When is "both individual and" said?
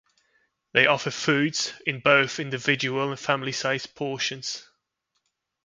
1.99-3.19